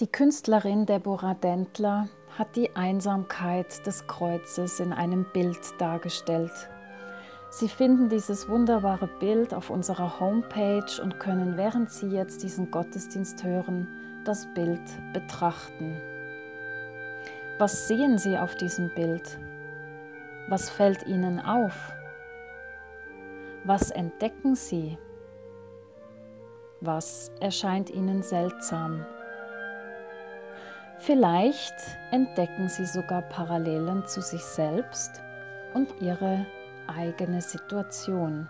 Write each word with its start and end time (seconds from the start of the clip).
Die 0.00 0.06
Künstlerin 0.06 0.86
Deborah 0.86 1.34
Dentler 1.34 2.08
hat 2.38 2.54
die 2.54 2.76
Einsamkeit 2.76 3.84
des 3.84 4.06
Kreuzes 4.06 4.78
in 4.78 4.92
einem 4.92 5.26
Bild 5.32 5.58
dargestellt. 5.78 6.52
Sie 7.50 7.68
finden 7.68 8.08
dieses 8.08 8.48
wunderbare 8.48 9.08
Bild 9.18 9.52
auf 9.52 9.70
unserer 9.70 10.20
Homepage 10.20 11.02
und 11.02 11.18
können, 11.18 11.56
während 11.56 11.90
Sie 11.90 12.06
jetzt 12.06 12.44
diesen 12.44 12.70
Gottesdienst 12.70 13.42
hören, 13.42 13.88
das 14.24 14.46
Bild 14.54 14.80
betrachten. 15.12 16.00
Was 17.58 17.88
sehen 17.88 18.18
Sie 18.18 18.38
auf 18.38 18.54
diesem 18.54 18.94
Bild? 18.94 19.36
Was 20.48 20.70
fällt 20.70 21.08
Ihnen 21.08 21.40
auf? 21.40 21.92
Was 23.64 23.90
entdecken 23.90 24.54
Sie? 24.54 24.96
Was 26.80 27.32
erscheint 27.40 27.90
Ihnen 27.90 28.22
seltsam? 28.22 29.04
Vielleicht 30.98 31.74
entdecken 32.10 32.68
Sie 32.68 32.84
sogar 32.84 33.22
Parallelen 33.22 34.06
zu 34.06 34.20
sich 34.20 34.42
selbst 34.42 35.22
und 35.74 35.88
Ihre 36.00 36.44
eigene 36.86 37.40
Situation. 37.40 38.48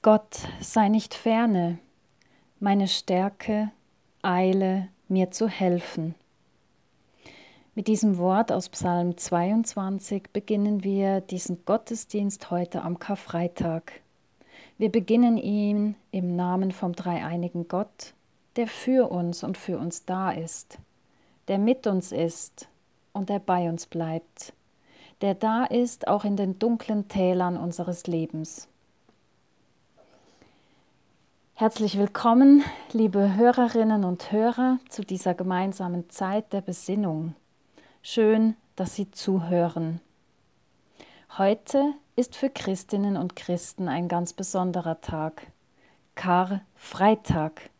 Gott 0.00 0.46
sei 0.60 0.88
nicht 0.88 1.12
ferne, 1.12 1.80
meine 2.60 2.86
Stärke 2.86 3.72
eile 4.22 4.86
mir 5.08 5.32
zu 5.32 5.48
helfen. 5.48 6.14
Mit 7.74 7.88
diesem 7.88 8.16
Wort 8.16 8.52
aus 8.52 8.68
Psalm 8.68 9.16
22 9.16 10.30
beginnen 10.32 10.84
wir 10.84 11.20
diesen 11.20 11.64
Gottesdienst 11.64 12.52
heute 12.52 12.82
am 12.82 13.00
Karfreitag. 13.00 13.90
Wir 14.78 14.92
beginnen 14.92 15.36
ihn 15.36 15.96
im 16.12 16.36
Namen 16.36 16.70
vom 16.70 16.92
dreieinigen 16.92 17.66
Gott, 17.66 18.14
der 18.54 18.68
für 18.68 19.10
uns 19.10 19.42
und 19.42 19.58
für 19.58 19.78
uns 19.78 20.04
da 20.04 20.30
ist, 20.30 20.78
der 21.48 21.58
mit 21.58 21.88
uns 21.88 22.12
ist 22.12 22.68
und 23.12 23.30
der 23.30 23.40
bei 23.40 23.68
uns 23.68 23.86
bleibt, 23.86 24.52
der 25.22 25.34
da 25.34 25.64
ist 25.64 26.06
auch 26.06 26.24
in 26.24 26.36
den 26.36 26.60
dunklen 26.60 27.08
Tälern 27.08 27.56
unseres 27.56 28.06
Lebens. 28.06 28.68
Herzlich 31.60 31.98
willkommen, 31.98 32.62
liebe 32.92 33.34
Hörerinnen 33.34 34.04
und 34.04 34.30
Hörer, 34.30 34.78
zu 34.88 35.02
dieser 35.02 35.34
gemeinsamen 35.34 36.08
Zeit 36.08 36.52
der 36.52 36.60
Besinnung. 36.60 37.34
Schön, 38.00 38.54
dass 38.76 38.94
Sie 38.94 39.10
zuhören. 39.10 40.00
Heute 41.36 41.94
ist 42.14 42.36
für 42.36 42.48
Christinnen 42.48 43.16
und 43.16 43.34
Christen 43.34 43.88
ein 43.88 44.06
ganz 44.06 44.34
besonderer 44.34 45.00
Tag, 45.00 45.48
Karfreitag. 46.14 47.70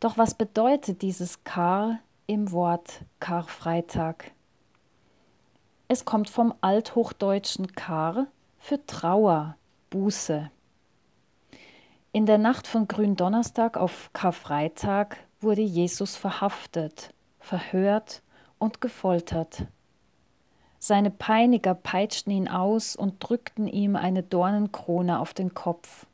Doch 0.00 0.16
was 0.16 0.32
bedeutet 0.32 1.02
dieses 1.02 1.44
Kar 1.44 1.98
im 2.26 2.50
Wort 2.50 3.02
Karfreitag? 3.18 4.30
Es 5.86 6.06
kommt 6.06 6.30
vom 6.30 6.54
althochdeutschen 6.62 7.72
Kar 7.72 8.26
für 8.58 8.86
Trauer, 8.86 9.58
Buße. 9.90 10.50
In 12.12 12.26
der 12.26 12.38
Nacht 12.38 12.66
von 12.66 12.88
Gründonnerstag 12.88 13.76
auf 13.76 14.10
Karfreitag 14.12 15.16
wurde 15.40 15.62
Jesus 15.62 16.16
verhaftet, 16.16 17.14
verhört 17.38 18.22
und 18.58 18.80
gefoltert. 18.80 19.66
Seine 20.80 21.12
Peiniger 21.12 21.74
peitschten 21.74 22.32
ihn 22.32 22.48
aus 22.48 22.96
und 22.96 23.16
drückten 23.20 23.68
ihm 23.68 23.94
eine 23.94 24.24
Dornenkrone 24.24 25.20
auf 25.20 25.34
den 25.34 25.54
Kopf. 25.54 26.06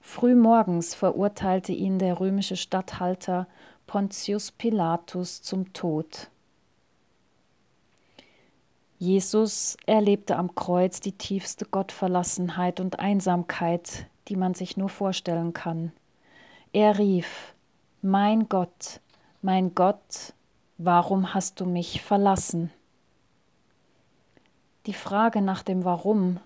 Frühmorgens 0.00 0.94
verurteilte 0.94 1.72
ihn 1.72 1.98
der 1.98 2.18
römische 2.18 2.56
Statthalter 2.56 3.46
Pontius 3.86 4.52
Pilatus 4.52 5.42
zum 5.42 5.74
Tod. 5.74 6.30
Jesus 8.98 9.76
erlebte 9.84 10.36
am 10.36 10.54
Kreuz 10.54 11.00
die 11.00 11.12
tiefste 11.12 11.66
Gottverlassenheit 11.66 12.80
und 12.80 13.00
Einsamkeit, 13.00 14.06
die 14.28 14.36
man 14.36 14.54
sich 14.54 14.76
nur 14.76 14.88
vorstellen 14.88 15.52
kann. 15.52 15.92
Er 16.72 16.98
rief, 16.98 17.54
Mein 18.02 18.48
Gott, 18.48 19.00
mein 19.42 19.74
Gott, 19.74 20.34
warum 20.76 21.34
hast 21.34 21.60
du 21.60 21.66
mich 21.66 22.02
verlassen? 22.02 22.70
Die 24.86 24.94
Frage 24.94 25.42
nach 25.42 25.62
dem 25.62 25.84
Warum 25.84 26.40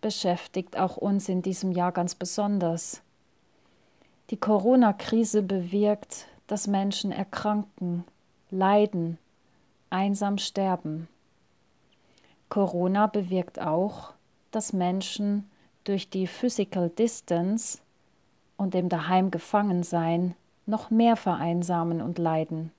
beschäftigt 0.00 0.78
auch 0.78 0.96
uns 0.96 1.28
in 1.28 1.42
diesem 1.42 1.72
Jahr 1.72 1.92
ganz 1.92 2.14
besonders. 2.14 3.02
Die 4.30 4.36
Corona-Krise 4.36 5.42
bewirkt, 5.42 6.26
dass 6.46 6.66
Menschen 6.66 7.12
erkranken, 7.12 8.04
leiden, 8.50 9.18
einsam 9.90 10.38
sterben. 10.38 11.08
Corona 12.48 13.06
bewirkt 13.06 13.60
auch, 13.60 14.12
dass 14.50 14.72
Menschen 14.72 15.50
durch 15.84 16.10
die 16.10 16.26
Physical 16.26 16.90
Distance 16.90 17.78
und 18.56 18.74
dem 18.74 18.88
Daheim 18.88 19.30
gefangen 19.30 19.82
sein 19.82 20.34
noch 20.66 20.90
mehr 20.90 21.16
vereinsamen 21.16 22.02
und 22.02 22.18
leiden, 22.18 22.70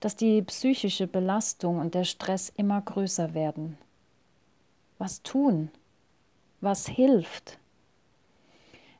dass 0.00 0.16
die 0.16 0.42
psychische 0.42 1.06
Belastung 1.06 1.78
und 1.78 1.94
der 1.94 2.04
Stress 2.04 2.52
immer 2.56 2.80
größer 2.80 3.32
werden. 3.34 3.78
Was 4.98 5.22
tun? 5.22 5.70
Was 6.60 6.86
hilft? 6.86 7.58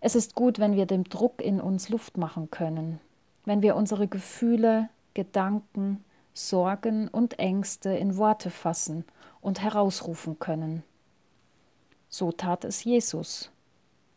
Es 0.00 0.14
ist 0.14 0.34
gut, 0.34 0.58
wenn 0.58 0.76
wir 0.76 0.86
dem 0.86 1.04
Druck 1.04 1.42
in 1.42 1.60
uns 1.60 1.88
Luft 1.90 2.16
machen 2.16 2.50
können, 2.50 3.00
wenn 3.44 3.60
wir 3.60 3.76
unsere 3.76 4.08
Gefühle, 4.08 4.88
Gedanken, 5.12 6.02
Sorgen 6.32 7.08
und 7.08 7.38
Ängste 7.38 7.90
in 7.90 8.16
Worte 8.16 8.50
fassen 8.50 9.04
und 9.40 9.60
herausrufen 9.60 10.38
können. 10.38 10.84
So 12.12 12.32
tat 12.32 12.64
es 12.64 12.82
Jesus. 12.82 13.50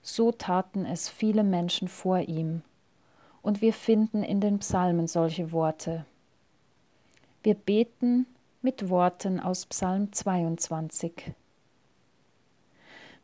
So 0.02 0.32
taten 0.32 0.84
es 0.86 1.10
viele 1.10 1.44
Menschen 1.44 1.88
vor 1.88 2.20
ihm. 2.20 2.64
Und 3.44 3.62
wir 3.62 3.72
finden 3.72 4.24
in 4.24 4.42
den 4.42 4.60
Psalmen 4.60 5.08
solche 5.08 5.52
Worte. 5.52 6.06
Wir 7.44 7.54
beten 7.54 8.26
mit 8.64 8.90
Worten 8.90 9.40
aus 9.40 9.68
Psalm 9.68 10.12
22. 10.12 11.34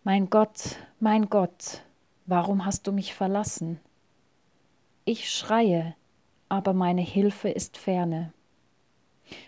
Mein 0.03 0.29
Gott, 0.29 0.75
mein 0.99 1.29
Gott, 1.29 1.81
warum 2.27 2.63
hast 2.63 2.85
du 2.85 2.91
mich 2.91 3.15
verlassen? 3.15 3.79
Ich 5.03 5.31
schreie, 5.31 5.95
aber 6.47 6.73
meine 6.73 7.01
Hilfe 7.01 7.49
ist 7.49 7.75
ferne. 7.75 8.33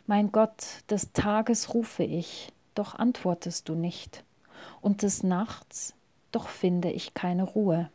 Mein 0.07 0.31
Gott, 0.31 0.83
des 0.89 1.11
Tages 1.13 1.75
rufe 1.75 2.03
ich, 2.03 2.51
doch 2.73 2.95
antwortest 2.95 3.69
du 3.69 3.75
nicht, 3.75 4.23
und 4.81 5.03
des 5.03 5.23
Nachts, 5.23 5.93
doch 6.31 6.47
finde 6.47 6.91
ich 6.91 7.13
keine 7.13 7.43
Ruhe. 7.43 7.89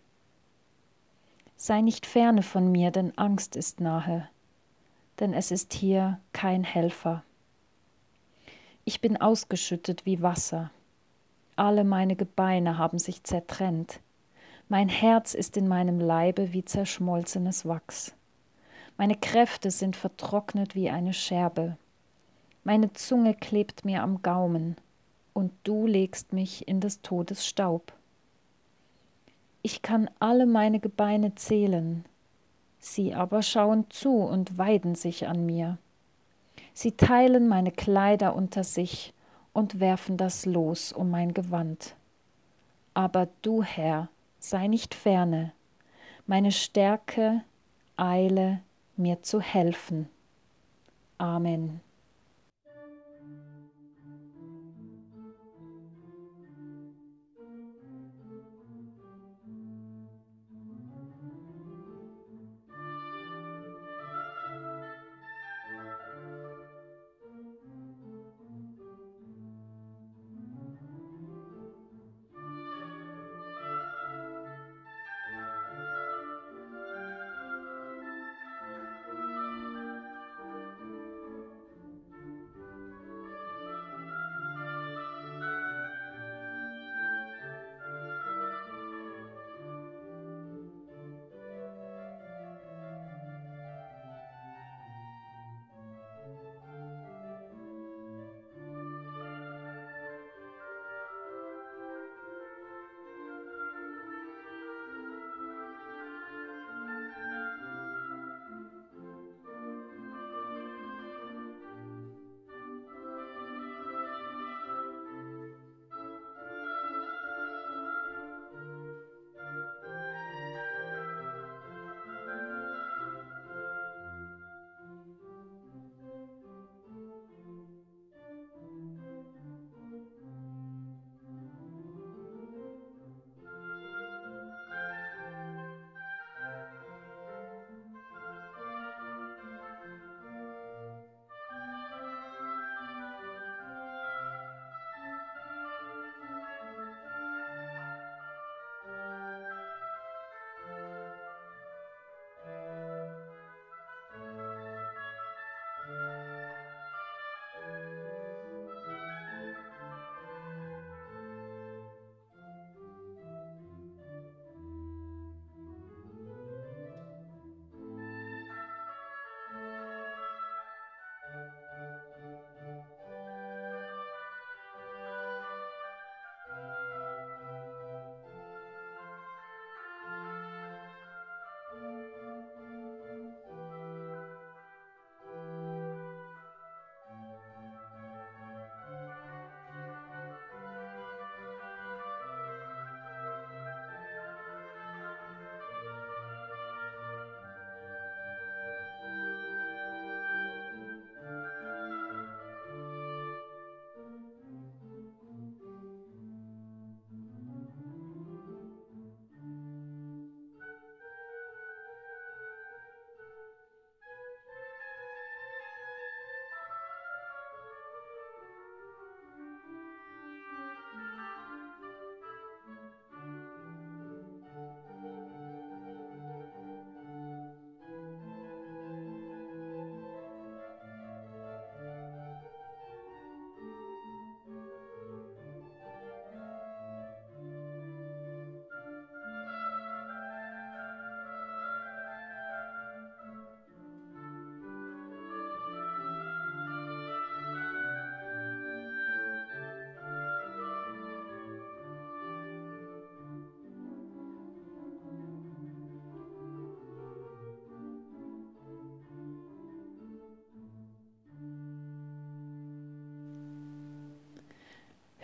Sei 1.57 1.81
nicht 1.81 2.07
ferne 2.07 2.43
von 2.43 2.71
mir, 2.71 2.91
denn 2.91 3.17
Angst 3.17 3.57
ist 3.57 3.81
nahe, 3.81 4.29
denn 5.21 5.33
es 5.33 5.51
ist 5.51 5.73
hier 5.73 6.21
kein 6.33 6.65
Helfer. 6.65 7.23
Ich 8.85 9.01
bin 9.01 9.21
ausgeschüttet 9.21 10.07
wie 10.07 10.23
Wasser, 10.23 10.71
alle 11.57 11.85
meine 11.85 12.17
Gebeine 12.17 12.77
haben 12.77 12.99
sich 12.99 13.25
zertrennt, 13.25 14.01
mein 14.69 14.89
Herz 14.89 15.33
ist 15.33 15.57
in 15.57 15.69
meinem 15.69 16.01
Leibe 16.01 16.53
wie 16.53 16.65
zerschmolzenes 16.65 17.67
Wachs. 17.67 18.15
Meine 18.99 19.15
Kräfte 19.15 19.71
sind 19.71 19.95
vertrocknet 19.95 20.75
wie 20.75 20.91
eine 20.91 21.15
Scherbe. 21.15 21.77
Meine 22.65 22.93
Zunge 22.93 23.35
klebt 23.35 23.85
mir 23.85 24.03
am 24.03 24.23
Gaumen, 24.23 24.77
und 25.37 25.53
du 25.65 25.87
legst 25.87 26.33
mich 26.33 26.67
in 26.67 26.81
des 26.81 27.03
Todes 27.03 27.47
Staub. 27.47 27.93
Ich 29.61 29.83
kann 29.83 30.09
alle 30.19 30.47
meine 30.47 30.81
Gebeine 30.81 31.35
zählen, 31.35 32.07
sie 32.79 33.13
aber 33.13 33.43
schauen 33.43 33.85
zu 33.91 34.15
und 34.15 34.57
weiden 34.57 34.95
sich 34.95 35.29
an 35.29 35.45
mir. 35.45 35.77
Sie 36.73 36.93
teilen 36.93 37.49
meine 37.49 37.71
Kleider 37.71 38.35
unter 38.35 38.65
sich 38.65 39.13
und 39.53 39.79
werfen 39.79 40.17
das 40.17 40.47
Los 40.47 40.91
um 40.91 41.11
mein 41.11 41.35
Gewand. 41.35 41.97
Aber 42.95 43.29
du, 43.43 43.63
Herr, 43.63 44.09
sei 44.39 44.69
nicht 44.69 44.95
ferne, 44.95 45.53
meine 46.27 46.51
Stärke 46.51 47.43
eile 47.99 48.63
mir 48.97 49.23
zu 49.23 49.43
helfen. 49.43 50.09
Amen. 51.19 51.83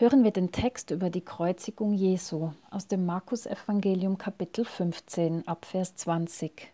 Hören 0.03 0.25
wir 0.25 0.33
den 0.33 0.51
Text 0.51 0.91
über 0.91 1.11
die 1.11 1.21
Kreuzigung 1.21 1.95
Jesu 1.95 2.51
aus 2.73 2.89
dem 2.89 3.07
Markus-Evangelium, 3.07 4.19
Kapitel 4.19 4.65
15, 4.65 5.47
Abvers 5.47 5.95
20. 5.95 6.73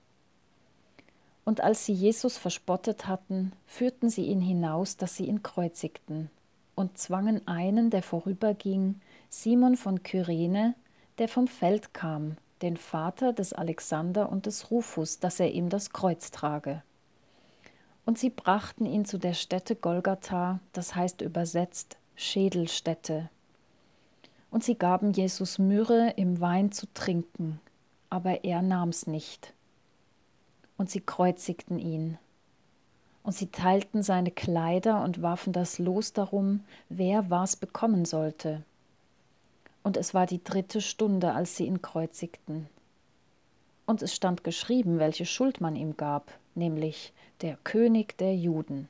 Und 1.45 1.61
als 1.61 1.85
sie 1.85 1.93
Jesus 1.93 2.39
verspottet 2.39 3.07
hatten, 3.07 3.53
führten 3.67 4.09
sie 4.09 4.25
ihn 4.25 4.41
hinaus, 4.41 4.97
dass 4.97 5.15
sie 5.15 5.27
ihn 5.27 5.43
kreuzigten, 5.43 6.31
und 6.75 6.97
zwangen 6.97 7.47
einen, 7.47 7.91
der 7.91 8.03
vorüberging, 8.03 8.99
Simon 9.29 9.77
von 9.77 10.03
Kyrene, 10.03 10.75
der 11.19 11.29
vom 11.29 11.49
Feld 11.49 11.93
kam, 11.93 12.39
den 12.63 12.79
Vater 12.79 13.35
des 13.35 13.53
Alexander 13.53 14.33
und 14.33 14.47
des 14.47 14.71
Rufus, 14.71 15.19
dass 15.19 15.39
er 15.39 15.53
ihm 15.53 15.69
das 15.69 15.93
Kreuz 15.93 16.31
trage. 16.31 16.83
Und 18.07 18.19
sie 18.19 18.31
brachten 18.31 18.87
ihn 18.87 19.05
zu 19.05 19.19
der 19.19 19.35
Stätte 19.35 19.77
Golgatha, 19.77 20.61
das 20.73 20.95
heißt 20.95 21.21
übersetzt 21.21 21.99
Schädelstätte. 22.21 23.31
Und 24.51 24.65
sie 24.65 24.75
gaben 24.75 25.13
Jesus 25.13 25.59
Myrrhe 25.59 26.15
im 26.17 26.41
Wein 26.41 26.73
zu 26.73 26.87
trinken, 26.93 27.61
aber 28.11 28.43
er 28.43 28.61
nahm's 28.61 29.07
nicht. 29.07 29.53
Und 30.77 30.91
sie 30.91 31.01
kreuzigten 31.01 31.79
ihn. 31.79 32.19
Und 33.23 33.35
sie 33.35 33.47
teilten 33.47 34.03
seine 34.03 34.33
Kleider 34.33 35.05
und 35.05 35.23
warfen 35.23 35.53
das 35.53 35.79
Los 35.79 36.13
darum, 36.13 36.65
wer 36.89 37.31
was 37.31 37.55
bekommen 37.55 38.05
sollte. 38.05 38.65
Und 39.85 39.97
es 39.97 40.13
war 40.13 40.27
die 40.27 40.43
dritte 40.43 40.81
Stunde, 40.81 41.35
als 41.35 41.57
sie 41.57 41.67
ihn 41.67 41.83
kreuzigten. 41.83 42.69
Und 43.87 44.03
es 44.03 44.13
stand 44.13 44.43
geschrieben, 44.43 44.99
welche 44.99 45.25
Schuld 45.25 45.61
man 45.61 45.77
ihm 45.77 45.97
gab, 45.97 46.33
nämlich 46.57 47.13
der 47.43 47.57
König 47.63 48.19
der 48.19 48.35
Juden. 48.35 48.89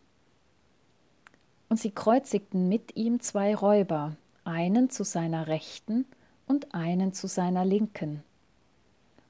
Und 1.68 1.78
sie 1.78 1.90
kreuzigten 1.90 2.68
mit 2.68 2.96
ihm 2.96 3.20
zwei 3.20 3.54
Räuber, 3.54 4.16
einen 4.44 4.90
zu 4.90 5.04
seiner 5.04 5.46
Rechten 5.46 6.06
und 6.46 6.74
einen 6.74 7.12
zu 7.12 7.26
seiner 7.26 7.64
Linken. 7.64 8.22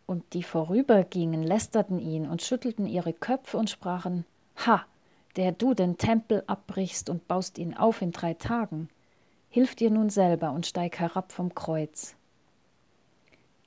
Und 0.07 0.33
die 0.33 0.43
vorübergingen, 0.43 1.43
lästerten 1.43 1.99
ihn 1.99 2.27
und 2.27 2.43
schüttelten 2.43 2.87
ihre 2.87 3.13
Köpfe 3.13 3.59
und 3.59 3.69
sprachen, 3.69 4.25
Ha, 4.67 4.85
der 5.37 5.53
du 5.53 5.75
den 5.75 5.99
Tempel 5.99 6.43
abbrichst 6.47 7.11
und 7.11 7.29
baust 7.29 7.59
ihn 7.59 7.75
auf 7.75 8.03
in 8.03 8.13
drei 8.13 8.35
Tagen, 8.35 8.89
hilf 9.51 9.75
dir 9.75 9.91
nun 9.91 10.11
selber 10.11 10.53
und 10.53 10.67
steig 10.67 10.99
herab 10.99 11.33
vom 11.33 11.55
Kreuz. 11.55 12.15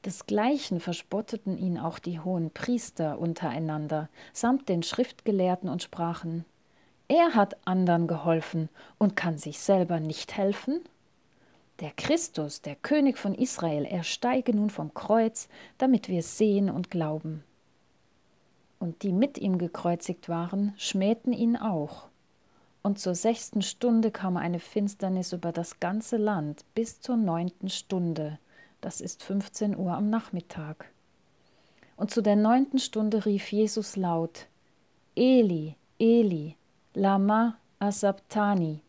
Desgleichen 0.04 0.80
verspotteten 0.80 1.58
ihn 1.58 1.78
auch 1.78 2.00
die 2.00 2.20
hohen 2.20 2.50
Priester 2.50 3.20
untereinander, 3.20 4.10
samt 4.34 4.68
den 4.68 4.82
Schriftgelehrten 4.82 5.70
und 5.70 5.84
sprachen, 5.84 6.44
er 7.12 7.36
hat 7.36 7.58
andern 7.68 8.08
geholfen 8.08 8.70
und 8.98 9.18
kann 9.18 9.38
sich 9.38 9.60
selber 9.60 10.00
nicht 10.00 10.38
helfen? 10.38 10.80
Der 11.82 11.92
Christus, 11.92 12.62
der 12.62 12.78
König 12.78 13.18
von 13.18 13.36
Israel, 13.36 13.84
er 13.84 14.04
steige 14.04 14.56
nun 14.56 14.70
vom 14.70 14.94
Kreuz, 14.94 15.50
damit 15.78 16.08
wir 16.08 16.24
sehen 16.24 16.70
und 16.70 16.90
glauben. 16.90 17.44
Und 18.80 19.04
die 19.04 19.12
mit 19.12 19.38
ihm 19.38 19.58
gekreuzigt 19.58 20.30
waren, 20.30 20.74
schmähten 20.78 21.34
ihn 21.34 21.58
auch. 21.58 22.08
Und 22.82 22.98
zur 22.98 23.14
sechsten 23.14 23.62
Stunde 23.62 24.10
kam 24.10 24.38
eine 24.38 24.60
Finsternis 24.60 25.34
über 25.34 25.52
das 25.52 25.82
ganze 25.82 26.16
Land 26.16 26.64
bis 26.76 27.02
zur 27.02 27.18
neunten 27.18 27.68
Stunde, 27.68 28.40
das 28.80 29.02
ist 29.02 29.22
15 29.22 29.78
Uhr 29.78 29.92
am 29.92 30.10
Nachmittag. 30.10 30.90
Und 31.98 32.10
zu 32.10 32.22
der 32.22 32.38
neunten 32.38 32.80
Stunde 32.80 33.26
rief 33.26 33.52
Jesus 33.52 33.98
laut, 33.98 34.48
Eli, 35.16 35.76
Eli, 36.00 36.56
Lama 36.94 37.56
Asabtani. 37.80 38.82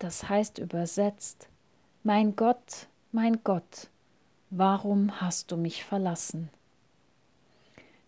Das 0.00 0.28
heißt 0.28 0.58
übersetzt, 0.58 1.48
mein 2.02 2.34
Gott, 2.34 2.88
mein 3.12 3.44
Gott, 3.44 3.90
warum 4.50 5.20
hast 5.20 5.52
du 5.52 5.56
mich 5.56 5.84
verlassen? 5.84 6.50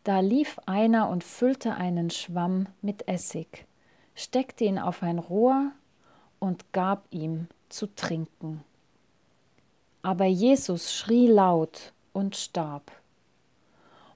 Da 0.02 0.18
lief 0.18 0.58
einer 0.66 1.08
und 1.10 1.22
füllte 1.22 1.76
einen 1.76 2.10
Schwamm 2.10 2.66
mit 2.80 3.06
Essig, 3.06 3.66
steckte 4.16 4.64
ihn 4.64 4.80
auf 4.80 5.04
ein 5.04 5.20
Rohr 5.20 5.70
und 6.40 6.72
gab 6.72 7.06
ihm 7.10 7.46
zu 7.68 7.86
trinken. 7.86 8.64
Aber 10.02 10.24
Jesus 10.24 10.92
schrie 10.92 11.28
laut 11.28 11.92
und 12.12 12.34
starb 12.34 12.90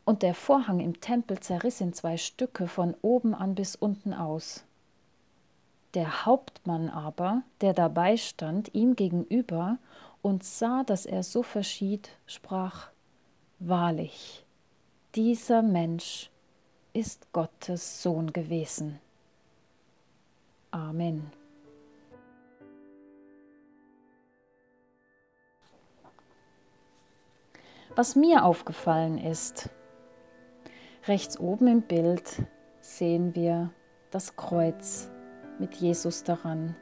und 0.07 0.23
der 0.23 0.35
Vorhang 0.35 0.81
im 0.81 1.01
Tempel 1.01 1.41
zerriss 1.41 1.83
in 1.83 1.93
zwei 1.93 2.17
Stücke 2.17 2.69
von 2.69 2.95
oben 3.03 3.35
an 3.35 3.55
bis 3.55 3.75
unten 3.75 4.15
aus. 4.15 4.65
Der 5.95 6.25
Hauptmann 6.25 6.89
aber, 6.89 7.43
der 7.61 7.75
dabei 7.75 8.17
stand, 8.17 8.73
ihm 8.73 8.97
gegenüber 8.97 9.79
und 10.23 10.45
sah, 10.45 10.85
dass 10.85 11.07
er 11.07 11.23
so 11.23 11.43
verschied, 11.43 12.09
sprach 12.27 12.89
Wahrlich, 13.59 14.45
dieser 15.15 15.63
Mensch 15.63 16.31
ist 16.93 17.33
Gottes 17.33 18.03
Sohn 18.03 18.33
gewesen. 18.33 19.01
Amen. 20.71 21.33
Was 27.97 28.15
mir 28.15 28.45
aufgefallen 28.45 29.17
ist, 29.17 29.71
Rechts 31.09 31.39
oben 31.39 31.69
im 31.69 31.83
Bild 31.83 32.43
sehen 32.81 33.37
wir 33.37 33.71
das 34.11 34.35
Kreuz 34.35 35.09
mit 35.61 35.77
Jesus 35.77 36.25
daran. 36.25 36.75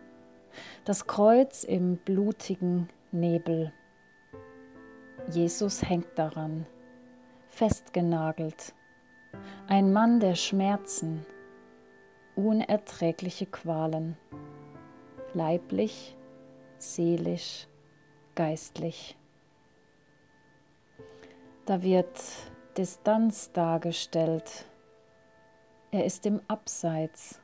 Das 0.86 1.06
Kreuz 1.06 1.62
im 1.62 1.98
blutigen 1.98 2.88
Nebel. 3.12 3.70
Jesus 5.30 5.86
hängt 5.86 6.18
daran, 6.18 6.64
festgenagelt. 7.50 8.74
Ein 9.66 9.92
Mann 9.92 10.20
der 10.20 10.36
Schmerzen, 10.36 11.26
unerträgliche 12.34 13.44
Qualen, 13.44 14.16
leiblich, 15.34 16.16
seelisch, 16.78 17.66
geistlich. 18.34 19.18
Da 21.66 21.82
wird 21.82 22.22
Distanz 22.76 23.52
dargestellt. 23.52 24.66
Er 25.92 26.04
ist 26.04 26.26
im 26.26 26.40
Abseits. 26.48 27.40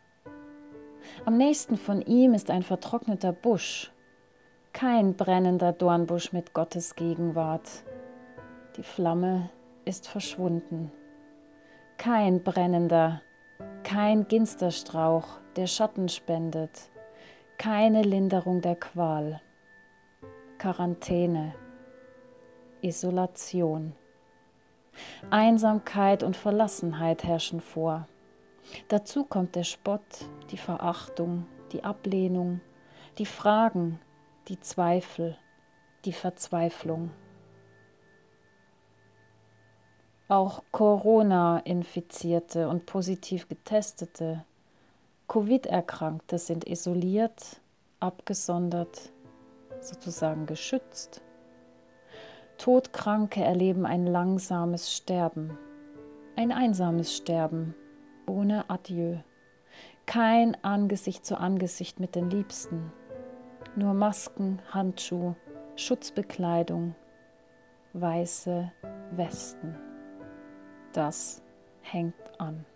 Am 1.25 1.37
nächsten 1.37 1.77
von 1.77 2.03
ihm 2.03 2.35
ist 2.35 2.51
ein 2.51 2.65
vertrockneter 2.65 3.33
Busch, 3.33 3.93
kein 4.73 5.15
brennender 5.15 5.73
Dornbusch 5.73 6.33
mit 6.33 6.53
Gottes 6.53 6.97
Gegenwart. 6.97 7.85
Die 8.77 8.83
Flamme 8.83 9.51
ist 9.85 10.09
verschwunden. 10.09 10.91
Kein 11.97 12.43
brennender, 12.43 13.23
kein 13.85 14.27
Ginsterstrauch, 14.27 15.39
der 15.55 15.69
Schatten 15.69 16.09
spendet, 16.09 16.91
keine 17.57 18.03
Linderung 18.03 18.63
der 18.63 18.75
Qual. 18.75 19.41
Quarantäne, 20.59 21.55
Isolation. 22.83 23.95
Einsamkeit 25.29 26.23
und 26.23 26.37
Verlassenheit 26.37 27.25
herrschen 27.25 27.61
vor. 27.61 28.09
Dazu 28.89 29.25
kommt 29.25 29.57
der 29.57 29.65
Spott, 29.65 30.27
die 30.50 30.57
Verachtung, 30.57 31.47
die 31.73 31.85
Ablehnung, 31.85 32.61
die 33.19 33.27
Fragen, 33.27 34.00
die 34.49 34.61
Zweifel, 34.61 35.37
die 36.05 36.12
Verzweiflung. 36.12 37.11
Auch 40.29 40.62
Corona-Infizierte 40.71 42.69
und 42.69 42.87
positiv 42.87 43.49
getestete, 43.49 44.45
Covid-Erkrankte 45.29 46.39
sind 46.39 46.67
isoliert, 46.67 47.61
abgesondert, 48.00 49.12
sozusagen 49.81 50.47
geschützt 50.47 51.23
Todkranke 52.61 53.43
erleben 53.43 53.87
ein 53.87 54.07
langsames 54.07 54.95
Sterben, 54.95 55.57
ein 56.37 56.52
einsames 56.52 57.17
Sterben, 57.17 57.75
ohne 58.26 58.69
Adieu. 58.69 59.17
Kein 60.05 60.62
Angesicht 60.62 61.25
zu 61.25 61.38
Angesicht 61.38 62.00
mit 62.00 62.14
den 62.14 62.29
Liebsten, 62.29 62.93
nur 63.76 63.95
Masken, 63.95 64.61
Handschuh, 64.73 65.35
Schutzbekleidung, 65.76 66.95
weiße 67.95 68.71
Westen. 69.12 69.75
Das 70.93 71.43
hängt 71.81 72.14
an. 72.37 72.67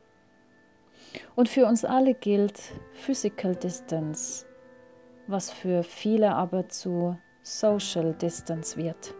Und 1.34 1.50
für 1.50 1.66
uns 1.66 1.84
alle 1.84 2.14
gilt 2.14 2.58
Physical 2.94 3.54
Distance, 3.54 4.46
was 5.26 5.50
für 5.50 5.82
viele 5.82 6.34
aber 6.34 6.70
zu 6.70 7.18
Social 7.42 8.14
Distance 8.14 8.78
wird. 8.78 9.14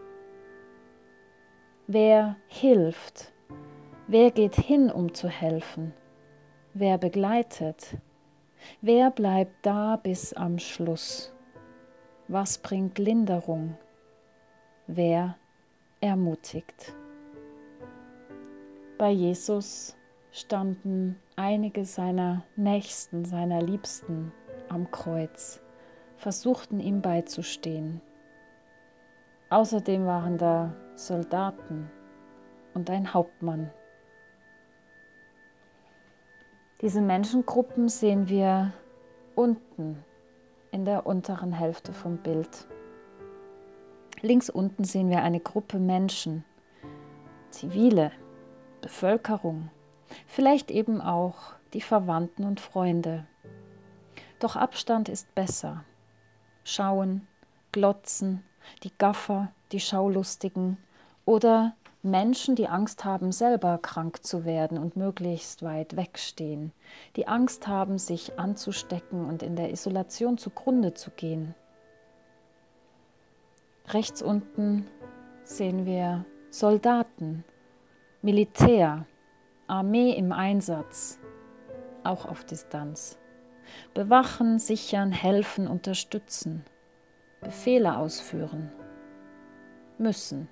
Wer 1.87 2.37
hilft? 2.47 3.31
Wer 4.07 4.31
geht 4.31 4.55
hin, 4.55 4.89
um 4.89 5.13
zu 5.13 5.29
helfen? 5.29 5.93
Wer 6.73 6.97
begleitet? 6.97 7.97
Wer 8.81 9.11
bleibt 9.11 9.63
da 9.63 9.95
bis 9.95 10.33
am 10.33 10.57
Schluss? 10.57 11.31
Was 12.27 12.57
bringt 12.57 12.97
Linderung? 12.97 13.77
Wer 14.87 15.37
ermutigt? 16.01 16.95
Bei 18.97 19.11
Jesus 19.11 19.95
standen 20.31 21.19
einige 21.35 21.85
seiner 21.85 22.43
Nächsten, 22.55 23.25
seiner 23.25 23.61
Liebsten 23.61 24.31
am 24.69 24.89
Kreuz, 24.89 25.61
versuchten 26.17 26.79
ihm 26.79 27.03
beizustehen. 27.03 28.01
Außerdem 29.49 30.05
waren 30.05 30.37
da 30.37 30.73
Soldaten 30.95 31.89
und 32.73 32.89
ein 32.89 33.13
Hauptmann. 33.13 33.71
Diese 36.81 37.01
Menschengruppen 37.01 37.87
sehen 37.87 38.27
wir 38.27 38.73
unten 39.35 40.03
in 40.71 40.83
der 40.83 41.05
unteren 41.05 41.53
Hälfte 41.53 41.93
vom 41.93 42.17
Bild. 42.17 42.67
Links 44.21 44.49
unten 44.49 44.83
sehen 44.83 45.09
wir 45.09 45.21
eine 45.21 45.39
Gruppe 45.39 45.77
Menschen, 45.77 46.43
zivile 47.49 48.11
Bevölkerung, 48.81 49.69
vielleicht 50.27 50.71
eben 50.71 51.01
auch 51.01 51.53
die 51.73 51.81
Verwandten 51.81 52.43
und 52.43 52.59
Freunde. 52.59 53.25
Doch 54.39 54.55
Abstand 54.55 55.07
ist 55.07 55.33
besser. 55.35 55.83
Schauen, 56.63 57.27
glotzen, 57.71 58.43
die 58.83 58.91
Gaffer, 58.97 59.51
die 59.71 59.79
Schaulustigen 59.79 60.77
oder 61.25 61.75
Menschen, 62.05 62.55
die 62.55 62.67
Angst 62.67 63.03
haben, 63.03 63.31
selber 63.31 63.79
krank 63.79 64.23
zu 64.23 64.45
werden 64.45 64.77
und 64.77 64.95
möglichst 64.95 65.63
weit 65.63 65.95
wegstehen, 65.95 66.71
die 67.15 67.27
Angst 67.27 67.67
haben, 67.67 67.97
sich 67.97 68.37
anzustecken 68.37 69.25
und 69.25 69.41
in 69.41 69.55
der 69.55 69.71
Isolation 69.71 70.37
zugrunde 70.37 70.93
zu 70.93 71.09
gehen. 71.09 71.55
Rechts 73.87 74.21
unten 74.21 74.87
sehen 75.43 75.85
wir 75.85 76.25
Soldaten, 76.51 77.43
Militär, 78.21 79.05
Armee 79.67 80.11
im 80.11 80.31
Einsatz, 80.31 81.19
auch 82.03 82.25
auf 82.25 82.43
Distanz. 82.43 83.17
Bewachen, 83.95 84.59
sichern, 84.59 85.11
helfen, 85.11 85.67
unterstützen, 85.67 86.63
Befehle 87.45 87.97
ausführen, 87.97 88.71
müssen 89.97 90.49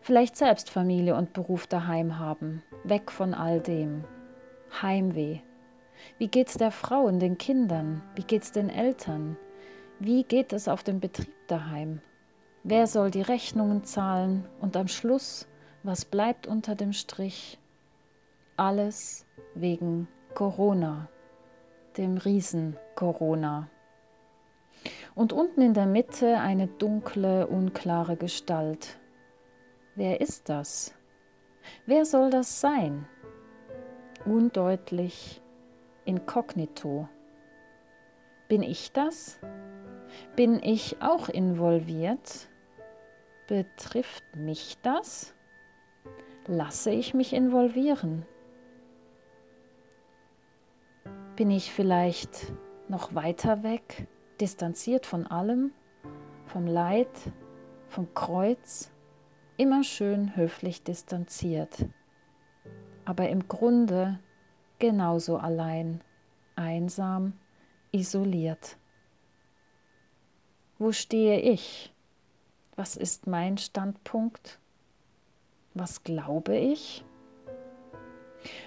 Vielleicht 0.00 0.36
selbst 0.36 0.70
Familie 0.70 1.16
und 1.16 1.32
Beruf 1.32 1.66
daheim 1.66 2.18
haben, 2.18 2.62
weg 2.84 3.10
von 3.10 3.34
all 3.34 3.60
dem. 3.60 4.04
Heimweh. 4.80 5.40
Wie 6.18 6.28
geht's 6.28 6.54
der 6.54 6.70
Frau 6.70 7.02
und 7.02 7.20
den 7.20 7.38
Kindern? 7.38 8.02
Wie 8.14 8.22
geht's 8.22 8.52
den 8.52 8.70
Eltern? 8.70 9.36
Wie 9.98 10.24
geht 10.24 10.52
es 10.52 10.68
auf 10.68 10.82
dem 10.82 11.00
Betrieb 11.00 11.34
daheim? 11.48 12.00
Wer 12.64 12.86
soll 12.86 13.10
die 13.10 13.22
Rechnungen 13.22 13.84
zahlen? 13.84 14.46
Und 14.60 14.76
am 14.76 14.88
Schluss, 14.88 15.48
was 15.82 16.04
bleibt 16.04 16.46
unter 16.46 16.74
dem 16.74 16.92
Strich? 16.92 17.58
Alles 18.56 19.26
wegen 19.54 20.08
Corona, 20.34 21.08
dem 21.96 22.16
Riesen 22.16 22.76
Corona. 22.94 23.68
Und 25.14 25.32
unten 25.32 25.60
in 25.60 25.74
der 25.74 25.86
Mitte 25.86 26.38
eine 26.38 26.68
dunkle, 26.68 27.46
unklare 27.46 28.16
Gestalt, 28.16 28.98
Wer 29.94 30.22
ist 30.22 30.48
das? 30.48 30.94
Wer 31.84 32.06
soll 32.06 32.30
das 32.30 32.62
sein? 32.62 33.06
Undeutlich, 34.24 35.42
inkognito. 36.06 37.08
Bin 38.48 38.62
ich 38.62 38.92
das? 38.92 39.38
Bin 40.34 40.62
ich 40.62 41.02
auch 41.02 41.28
involviert? 41.28 42.48
Betrifft 43.48 44.24
mich 44.34 44.78
das? 44.80 45.34
Lasse 46.46 46.90
ich 46.90 47.12
mich 47.12 47.34
involvieren? 47.34 48.24
Bin 51.36 51.50
ich 51.50 51.70
vielleicht 51.70 52.50
noch 52.88 53.14
weiter 53.14 53.62
weg, 53.62 54.06
distanziert 54.42 55.06
von 55.06 55.26
allem, 55.26 55.72
vom 56.46 56.66
Leid, 56.66 57.08
vom 57.88 58.12
Kreuz? 58.12 58.92
immer 59.56 59.84
schön 59.84 60.34
höflich 60.34 60.82
distanziert, 60.82 61.86
aber 63.04 63.28
im 63.28 63.46
Grunde 63.46 64.18
genauso 64.80 65.36
allein, 65.36 66.00
einsam, 66.56 67.34
isoliert. 67.92 68.76
Wo 70.78 70.90
stehe 70.90 71.38
ich? 71.40 71.92
Was 72.74 72.96
ist 72.96 73.28
mein 73.28 73.56
Standpunkt? 73.56 74.58
Was 75.74 76.02
glaube 76.02 76.56
ich? 76.56 77.04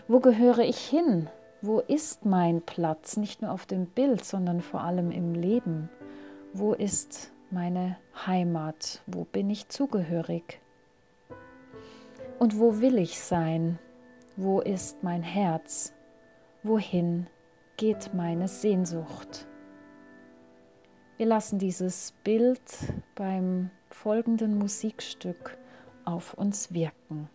Wo 0.08 0.22
gehöre 0.22 0.60
ich 0.60 0.78
hin? 0.78 1.30
Wo 1.62 1.80
ist 1.80 2.26
mein 2.26 2.62
Platz? 2.62 3.18
Nicht 3.18 3.42
nur 3.42 3.52
auf 3.52 3.66
dem 3.66 3.86
Bild, 3.86 4.24
sondern 4.24 4.62
vor 4.62 4.82
allem 4.82 5.12
im 5.12 5.34
Leben. 5.34 5.90
Wo 6.54 6.74
ist 6.74 7.32
meine 7.50 7.98
Heimat? 8.26 9.02
Wo 9.08 9.24
bin 9.24 9.50
ich 9.50 9.70
zugehörig? 9.70 10.62
Und 12.40 12.60
wo 12.60 12.80
will 12.82 12.98
ich 12.98 13.20
sein? 13.20 13.80
Wo 14.36 14.60
ist 14.60 15.04
mein 15.04 15.24
Herz? 15.24 15.94
Wohin 16.64 17.28
geht 17.78 18.14
meine 18.14 18.48
Sehnsucht? 18.48 19.48
Wir 21.18 21.26
lassen 21.26 21.60
dieses 21.60 22.14
Bild 22.24 22.62
beim 23.16 23.70
folgenden 23.90 24.58
Musikstück 24.58 25.58
auf 26.04 26.34
uns 26.34 26.74
wirken. 26.74 27.30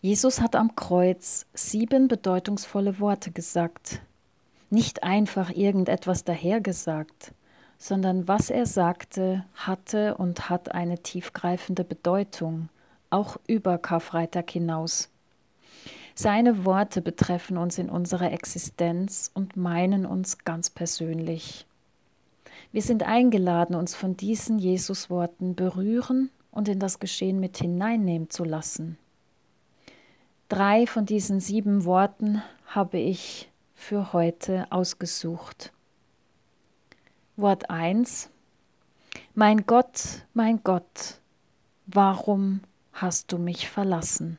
Jesus 0.00 0.40
hat 0.40 0.54
am 0.54 0.76
Kreuz 0.76 1.46
sieben 1.54 2.06
bedeutungsvolle 2.06 3.00
Worte 3.00 3.32
gesagt. 3.32 4.00
Nicht 4.70 5.02
einfach 5.02 5.50
irgendetwas 5.50 6.22
dahergesagt, 6.22 7.32
sondern 7.78 8.28
was 8.28 8.48
er 8.48 8.66
sagte, 8.66 9.44
hatte 9.54 10.16
und 10.16 10.50
hat 10.50 10.72
eine 10.72 10.98
tiefgreifende 10.98 11.82
Bedeutung, 11.82 12.68
auch 13.10 13.38
über 13.48 13.76
Karfreitag 13.76 14.50
hinaus. 14.50 15.08
Seine 16.14 16.64
Worte 16.64 17.02
betreffen 17.02 17.58
uns 17.58 17.78
in 17.78 17.90
unserer 17.90 18.30
Existenz 18.30 19.32
und 19.34 19.56
meinen 19.56 20.06
uns 20.06 20.38
ganz 20.38 20.70
persönlich. 20.70 21.66
Wir 22.70 22.82
sind 22.82 23.02
eingeladen, 23.02 23.74
uns 23.74 23.96
von 23.96 24.16
diesen 24.16 24.60
Jesusworten 24.60 25.56
berühren 25.56 26.30
und 26.52 26.68
in 26.68 26.78
das 26.78 27.00
Geschehen 27.00 27.40
mit 27.40 27.56
hineinnehmen 27.56 28.30
zu 28.30 28.44
lassen. 28.44 28.96
Drei 30.48 30.86
von 30.86 31.04
diesen 31.04 31.40
sieben 31.40 31.84
Worten 31.84 32.42
habe 32.66 32.96
ich 32.96 33.50
für 33.74 34.14
heute 34.14 34.66
ausgesucht. 34.70 35.74
Wort 37.36 37.68
1. 37.68 38.30
Mein 39.34 39.66
Gott, 39.66 40.24
mein 40.32 40.62
Gott, 40.64 41.20
warum 41.84 42.62
hast 42.94 43.30
du 43.30 43.36
mich 43.36 43.68
verlassen? 43.68 44.38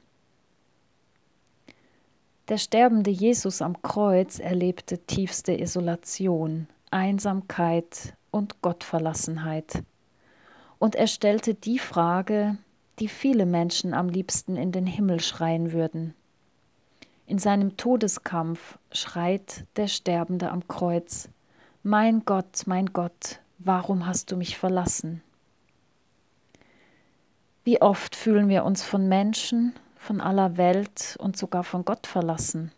Der 2.48 2.58
sterbende 2.58 3.12
Jesus 3.12 3.62
am 3.62 3.80
Kreuz 3.84 4.40
erlebte 4.40 4.98
tiefste 4.98 5.54
Isolation, 5.62 6.68
Einsamkeit 6.90 8.16
und 8.32 8.64
Gottverlassenheit. 8.64 9.84
Und 10.80 10.96
er 10.96 11.06
stellte 11.06 11.54
die 11.54 11.78
Frage, 11.78 12.58
die 13.00 13.08
viele 13.08 13.46
Menschen 13.46 13.94
am 13.94 14.10
liebsten 14.10 14.56
in 14.56 14.72
den 14.72 14.86
Himmel 14.86 15.22
schreien 15.22 15.72
würden. 15.72 16.14
In 17.26 17.40
seinem 17.40 17.78
Todeskampf 17.78 18.78
schreit 18.92 19.66
der 19.76 19.88
Sterbende 19.88 20.52
am 20.52 20.68
Kreuz, 20.68 21.30
Mein 21.84 22.26
Gott, 22.26 22.64
mein 22.66 22.88
Gott, 22.88 23.40
warum 23.60 24.06
hast 24.06 24.32
du 24.32 24.36
mich 24.36 24.58
verlassen? 24.58 25.22
Wie 27.64 27.82
oft 27.82 28.16
fühlen 28.16 28.50
wir 28.50 28.66
uns 28.66 28.84
von 28.84 29.08
Menschen, 29.08 29.74
von 29.96 30.22
aller 30.22 30.58
Welt 30.58 31.16
und 31.20 31.38
sogar 31.38 31.64
von 31.64 31.86
Gott 31.86 32.08
verlassen? 32.08 32.72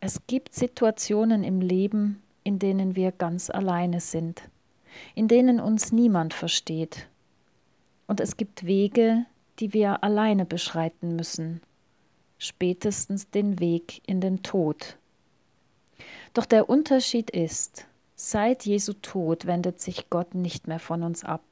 Es 0.00 0.26
gibt 0.26 0.54
Situationen 0.54 1.44
im 1.44 1.60
Leben, 1.60 2.22
in 2.42 2.58
denen 2.58 2.96
wir 2.96 3.12
ganz 3.12 3.48
alleine 3.48 4.00
sind, 4.00 4.42
in 5.14 5.28
denen 5.28 5.60
uns 5.60 5.92
niemand 5.92 6.34
versteht 6.34 7.06
und 8.06 8.20
es 8.20 8.36
gibt 8.36 8.66
Wege, 8.66 9.26
die 9.58 9.72
wir 9.72 10.04
alleine 10.04 10.44
beschreiten 10.44 11.16
müssen, 11.16 11.60
spätestens 12.38 13.30
den 13.30 13.58
Weg 13.58 14.02
in 14.06 14.20
den 14.20 14.42
Tod. 14.42 14.96
Doch 16.34 16.46
der 16.46 16.68
Unterschied 16.68 17.30
ist, 17.30 17.86
seit 18.14 18.66
Jesu 18.66 18.92
Tod 18.92 19.46
wendet 19.46 19.80
sich 19.80 20.10
Gott 20.10 20.34
nicht 20.34 20.68
mehr 20.68 20.78
von 20.78 21.02
uns 21.02 21.24
ab, 21.24 21.42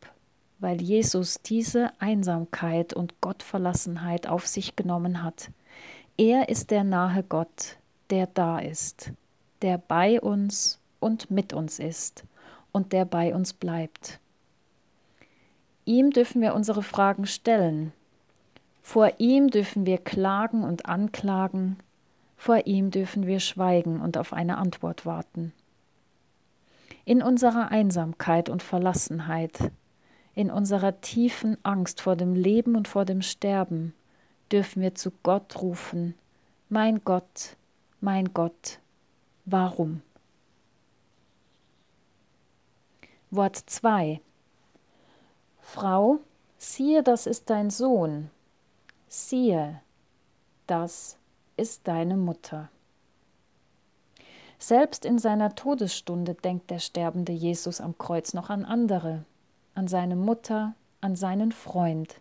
weil 0.58 0.82
Jesus 0.82 1.40
diese 1.42 1.92
Einsamkeit 2.00 2.92
und 2.92 3.20
Gottverlassenheit 3.20 4.26
auf 4.26 4.46
sich 4.46 4.76
genommen 4.76 5.22
hat. 5.22 5.50
Er 6.16 6.48
ist 6.48 6.70
der 6.70 6.84
nahe 6.84 7.22
Gott, 7.22 7.78
der 8.10 8.26
da 8.26 8.58
ist, 8.58 9.12
der 9.62 9.78
bei 9.78 10.20
uns 10.20 10.78
und 11.00 11.30
mit 11.30 11.52
uns 11.52 11.78
ist 11.78 12.24
und 12.72 12.92
der 12.92 13.04
bei 13.04 13.34
uns 13.34 13.52
bleibt. 13.52 14.20
Ihm 15.86 16.10
dürfen 16.10 16.40
wir 16.40 16.54
unsere 16.54 16.82
Fragen 16.82 17.26
stellen. 17.26 17.92
Vor 18.82 19.12
ihm 19.18 19.48
dürfen 19.48 19.84
wir 19.86 19.98
klagen 19.98 20.64
und 20.64 20.86
anklagen. 20.86 21.78
Vor 22.36 22.66
ihm 22.66 22.90
dürfen 22.90 23.26
wir 23.26 23.40
schweigen 23.40 24.00
und 24.00 24.16
auf 24.16 24.32
eine 24.32 24.58
Antwort 24.58 25.04
warten. 25.04 25.52
In 27.04 27.22
unserer 27.22 27.70
Einsamkeit 27.70 28.48
und 28.48 28.62
Verlassenheit, 28.62 29.70
in 30.34 30.50
unserer 30.50 31.00
tiefen 31.02 31.58
Angst 31.62 32.00
vor 32.00 32.16
dem 32.16 32.34
Leben 32.34 32.76
und 32.76 32.88
vor 32.88 33.04
dem 33.04 33.20
Sterben, 33.20 33.94
dürfen 34.50 34.80
wir 34.80 34.94
zu 34.94 35.12
Gott 35.22 35.60
rufen, 35.60 36.14
mein 36.70 37.04
Gott, 37.04 37.56
mein 38.00 38.32
Gott, 38.32 38.78
warum? 39.44 40.00
Wort 43.30 43.56
2 43.56 44.20
Frau, 45.64 46.20
siehe, 46.56 47.02
das 47.02 47.26
ist 47.26 47.50
dein 47.50 47.70
Sohn, 47.70 48.30
siehe, 49.08 49.80
das 50.68 51.16
ist 51.56 51.88
deine 51.88 52.16
Mutter. 52.16 52.68
Selbst 54.58 55.04
in 55.04 55.18
seiner 55.18 55.56
Todesstunde 55.56 56.34
denkt 56.34 56.70
der 56.70 56.78
sterbende 56.78 57.32
Jesus 57.32 57.80
am 57.80 57.98
Kreuz 57.98 58.34
noch 58.34 58.50
an 58.50 58.64
andere, 58.64 59.24
an 59.74 59.88
seine 59.88 60.14
Mutter, 60.14 60.74
an 61.00 61.16
seinen 61.16 61.50
Freund. 61.50 62.20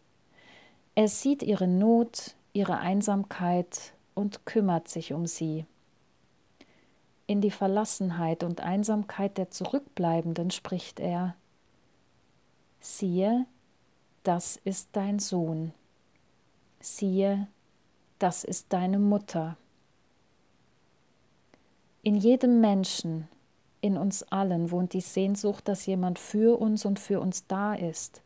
Er 0.96 1.08
sieht 1.08 1.44
ihre 1.44 1.68
Not, 1.68 2.36
ihre 2.54 2.80
Einsamkeit 2.80 3.94
und 4.16 4.46
kümmert 4.46 4.88
sich 4.88 5.14
um 5.14 5.28
sie. 5.28 5.66
In 7.28 7.40
die 7.40 7.52
Verlassenheit 7.52 8.44
und 8.44 8.62
Einsamkeit 8.62 9.38
der 9.38 9.52
Zurückbleibenden 9.52 10.50
spricht 10.50 11.00
er, 11.00 11.36
siehe, 12.84 13.46
das 14.24 14.60
ist 14.66 14.90
dein 14.92 15.20
Sohn, 15.20 15.74
siehe, 16.82 17.48
das 18.20 18.44
ist 18.44 18.72
deine 18.74 19.00
Mutter. 19.00 19.58
In 22.02 22.18
jedem 22.18 22.60
Menschen, 22.60 23.30
in 23.80 23.98
uns 23.98 24.24
allen 24.24 24.70
wohnt 24.70 24.92
die 24.94 25.02
Sehnsucht, 25.02 25.68
dass 25.68 25.86
jemand 25.86 26.20
für 26.20 26.60
uns 26.60 26.86
und 26.86 27.00
für 27.00 27.22
uns 27.22 27.48
da 27.48 27.74
ist, 27.74 28.22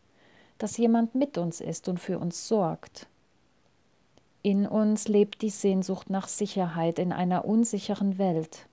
dass 0.58 0.78
jemand 0.78 1.14
mit 1.14 1.38
uns 1.38 1.62
ist 1.62 1.88
und 1.88 2.00
für 2.00 2.18
uns 2.18 2.48
sorgt. 2.48 3.08
In 4.42 4.66
uns 4.66 5.08
lebt 5.08 5.44
die 5.44 5.52
Sehnsucht 5.52 6.10
nach 6.10 6.28
Sicherheit 6.28 6.98
in 6.98 7.14
einer 7.14 7.46
unsicheren 7.46 8.18
Welt. 8.18 8.68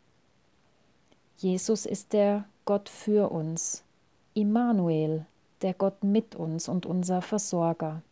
Jesus 1.36 1.84
ist 1.84 2.14
der 2.14 2.46
Gott 2.64 2.88
für 2.88 3.30
uns, 3.30 3.84
Immanuel, 4.32 5.26
der 5.64 5.74
Gott 5.74 6.04
mit 6.04 6.36
uns 6.36 6.68
und 6.68 6.84
unser 6.84 7.22
Versorger. 7.22 8.02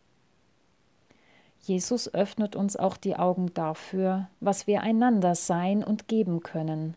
Jesus 1.60 2.12
öffnet 2.12 2.56
uns 2.56 2.76
auch 2.76 2.96
die 2.96 3.14
Augen 3.14 3.52
dafür, 3.54 4.28
was 4.40 4.66
wir 4.66 4.80
einander 4.80 5.34
sein 5.34 5.84
und 5.84 6.08
geben 6.08 6.40
können, 6.40 6.96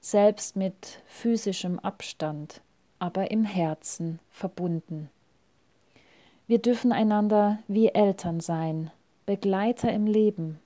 selbst 0.00 0.56
mit 0.56 1.02
physischem 1.06 1.78
Abstand, 1.78 2.60
aber 2.98 3.30
im 3.30 3.44
Herzen 3.44 4.20
verbunden. 4.30 5.08
Wir 6.46 6.58
dürfen 6.58 6.92
einander 6.92 7.58
wie 7.66 7.88
Eltern 7.88 8.40
sein, 8.40 8.90
Begleiter 9.24 9.90
im 9.90 10.06
Leben. 10.06 10.60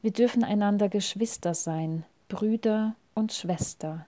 Wir 0.00 0.10
dürfen 0.10 0.42
einander 0.42 0.88
Geschwister 0.88 1.52
sein, 1.52 2.04
Brüder 2.28 2.96
und 3.14 3.34
Schwester 3.34 4.06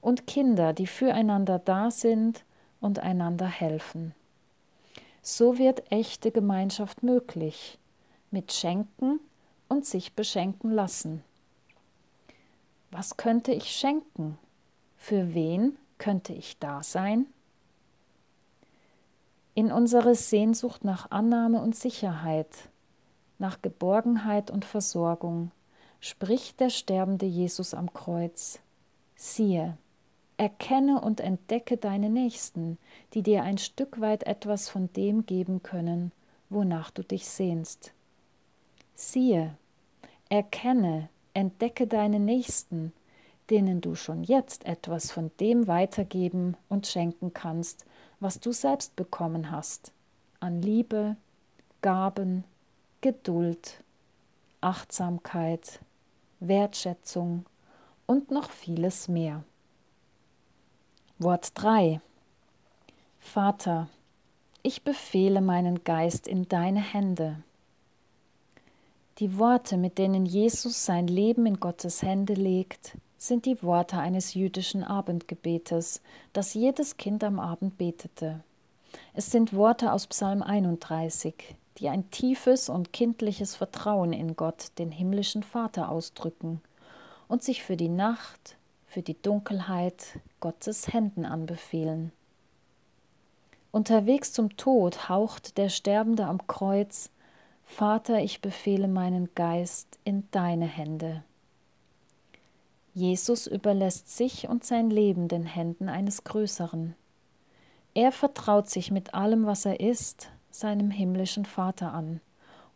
und 0.00 0.26
Kinder, 0.26 0.72
die 0.72 0.86
füreinander 0.86 1.58
da 1.58 1.90
sind 1.90 2.44
und 2.84 2.98
einander 2.98 3.46
helfen. 3.46 4.14
So 5.22 5.58
wird 5.58 5.90
echte 5.90 6.30
Gemeinschaft 6.30 7.02
möglich, 7.02 7.78
mit 8.30 8.52
Schenken 8.52 9.20
und 9.68 9.86
sich 9.86 10.12
beschenken 10.12 10.70
lassen. 10.70 11.24
Was 12.90 13.16
könnte 13.16 13.52
ich 13.52 13.70
schenken? 13.70 14.38
Für 14.98 15.32
wen 15.32 15.78
könnte 15.96 16.34
ich 16.34 16.58
da 16.58 16.82
sein? 16.82 17.26
In 19.54 19.72
unsere 19.72 20.14
Sehnsucht 20.14 20.84
nach 20.84 21.10
Annahme 21.10 21.62
und 21.62 21.74
Sicherheit, 21.74 22.48
nach 23.38 23.62
Geborgenheit 23.62 24.50
und 24.50 24.66
Versorgung 24.66 25.52
spricht 26.00 26.60
der 26.60 26.68
sterbende 26.68 27.24
Jesus 27.24 27.72
am 27.72 27.94
Kreuz. 27.94 28.58
Siehe, 29.16 29.78
Erkenne 30.36 31.00
und 31.00 31.20
entdecke 31.20 31.76
deine 31.76 32.10
Nächsten, 32.10 32.78
die 33.12 33.22
dir 33.22 33.44
ein 33.44 33.58
Stück 33.58 34.00
weit 34.00 34.24
etwas 34.24 34.68
von 34.68 34.92
dem 34.92 35.26
geben 35.26 35.62
können, 35.62 36.10
wonach 36.50 36.90
du 36.90 37.02
dich 37.02 37.28
sehnst. 37.28 37.92
Siehe, 38.96 39.56
erkenne, 40.28 41.08
entdecke 41.34 41.86
deine 41.86 42.18
Nächsten, 42.18 42.92
denen 43.50 43.80
du 43.80 43.94
schon 43.94 44.24
jetzt 44.24 44.64
etwas 44.64 45.12
von 45.12 45.30
dem 45.38 45.66
weitergeben 45.68 46.56
und 46.68 46.86
schenken 46.86 47.32
kannst, 47.32 47.84
was 48.18 48.40
du 48.40 48.52
selbst 48.52 48.96
bekommen 48.96 49.50
hast, 49.50 49.92
an 50.40 50.62
Liebe, 50.62 51.16
Gaben, 51.82 52.44
Geduld, 53.02 53.84
Achtsamkeit, 54.60 55.80
Wertschätzung 56.40 57.44
und 58.06 58.30
noch 58.30 58.50
vieles 58.50 59.08
mehr. 59.08 59.44
Wort 61.20 61.52
3 61.54 62.00
Vater, 63.20 63.88
ich 64.64 64.82
befehle 64.82 65.40
meinen 65.40 65.84
Geist 65.84 66.26
in 66.26 66.48
deine 66.48 66.80
Hände. 66.80 67.36
Die 69.18 69.38
Worte, 69.38 69.76
mit 69.76 69.96
denen 69.98 70.26
Jesus 70.26 70.84
sein 70.84 71.06
Leben 71.06 71.46
in 71.46 71.60
Gottes 71.60 72.02
Hände 72.02 72.34
legt, 72.34 72.96
sind 73.16 73.46
die 73.46 73.62
Worte 73.62 73.96
eines 73.96 74.34
jüdischen 74.34 74.82
Abendgebetes, 74.82 76.02
das 76.32 76.52
jedes 76.52 76.96
Kind 76.96 77.22
am 77.22 77.38
Abend 77.38 77.78
betete. 77.78 78.42
Es 79.12 79.30
sind 79.30 79.54
Worte 79.54 79.92
aus 79.92 80.08
Psalm 80.08 80.42
31, 80.42 81.54
die 81.78 81.90
ein 81.90 82.10
tiefes 82.10 82.68
und 82.68 82.92
kindliches 82.92 83.54
Vertrauen 83.54 84.12
in 84.12 84.34
Gott, 84.34 84.72
den 84.78 84.90
himmlischen 84.90 85.44
Vater, 85.44 85.90
ausdrücken 85.90 86.60
und 87.28 87.44
sich 87.44 87.62
für 87.62 87.76
die 87.76 87.88
Nacht, 87.88 88.56
für 88.94 89.02
die 89.02 89.20
Dunkelheit 89.20 90.20
Gottes 90.38 90.92
Händen 90.92 91.24
anbefehlen. 91.24 92.12
Unterwegs 93.72 94.32
zum 94.32 94.56
Tod 94.56 95.08
haucht 95.08 95.58
der 95.58 95.68
Sterbende 95.68 96.26
am 96.26 96.46
Kreuz 96.46 97.10
Vater, 97.64 98.20
ich 98.20 98.40
befehle 98.40 98.86
meinen 98.86 99.34
Geist 99.34 99.98
in 100.04 100.28
deine 100.30 100.66
Hände. 100.66 101.24
Jesus 102.92 103.48
überlässt 103.48 104.16
sich 104.16 104.48
und 104.48 104.62
sein 104.62 104.90
Leben 104.90 105.26
den 105.26 105.44
Händen 105.44 105.88
eines 105.88 106.22
Größeren. 106.22 106.94
Er 107.94 108.12
vertraut 108.12 108.70
sich 108.70 108.92
mit 108.92 109.12
allem, 109.12 109.44
was 109.44 109.64
er 109.64 109.80
ist, 109.80 110.30
seinem 110.52 110.92
himmlischen 110.92 111.46
Vater 111.46 111.92
an 111.92 112.20